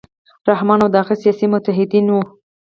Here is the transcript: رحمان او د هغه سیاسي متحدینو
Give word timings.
رحمان 0.49 0.79
او 0.83 0.89
د 0.93 0.95
هغه 1.01 1.15
سیاسي 1.21 1.45
متحدینو 1.53 2.19